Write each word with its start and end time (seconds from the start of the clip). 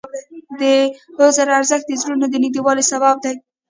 د 0.59 0.61
عذر 1.19 1.47
ارزښت 1.57 1.85
د 1.87 1.91
زړونو 2.01 2.25
د 2.29 2.35
نږدېوالي 2.43 2.83
سبب 2.91 3.15
دی. 3.23 3.33